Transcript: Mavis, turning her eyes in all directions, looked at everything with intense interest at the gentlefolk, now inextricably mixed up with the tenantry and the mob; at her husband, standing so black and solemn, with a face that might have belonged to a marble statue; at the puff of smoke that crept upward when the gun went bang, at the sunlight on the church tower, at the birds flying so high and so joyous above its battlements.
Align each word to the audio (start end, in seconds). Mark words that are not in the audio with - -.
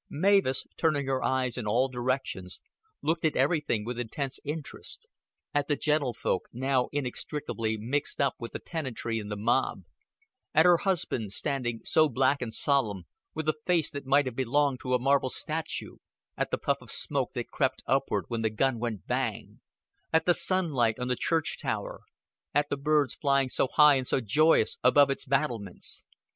Mavis, 0.09 0.65
turning 0.77 1.05
her 1.05 1.23
eyes 1.23 1.59
in 1.59 1.67
all 1.67 1.87
directions, 1.87 2.63
looked 3.03 3.23
at 3.23 3.35
everything 3.35 3.85
with 3.85 3.99
intense 3.99 4.39
interest 4.43 5.05
at 5.53 5.67
the 5.67 5.75
gentlefolk, 5.75 6.47
now 6.51 6.89
inextricably 6.91 7.77
mixed 7.77 8.19
up 8.19 8.33
with 8.39 8.53
the 8.53 8.57
tenantry 8.57 9.19
and 9.19 9.29
the 9.31 9.37
mob; 9.37 9.83
at 10.55 10.65
her 10.65 10.77
husband, 10.77 11.33
standing 11.33 11.81
so 11.83 12.09
black 12.09 12.41
and 12.41 12.51
solemn, 12.55 13.03
with 13.35 13.47
a 13.47 13.53
face 13.67 13.91
that 13.91 14.07
might 14.07 14.25
have 14.25 14.35
belonged 14.35 14.79
to 14.79 14.95
a 14.95 14.99
marble 14.99 15.29
statue; 15.29 15.97
at 16.35 16.49
the 16.49 16.57
puff 16.57 16.81
of 16.81 16.89
smoke 16.89 17.33
that 17.33 17.51
crept 17.51 17.83
upward 17.85 18.25
when 18.27 18.41
the 18.41 18.49
gun 18.49 18.79
went 18.79 19.05
bang, 19.05 19.61
at 20.11 20.25
the 20.25 20.33
sunlight 20.33 20.97
on 20.97 21.09
the 21.09 21.15
church 21.15 21.59
tower, 21.61 22.01
at 22.55 22.69
the 22.71 22.75
birds 22.77 23.13
flying 23.13 23.49
so 23.49 23.67
high 23.75 23.93
and 23.97 24.07
so 24.07 24.19
joyous 24.19 24.79
above 24.83 25.11
its 25.11 25.25
battlements. 25.25 26.07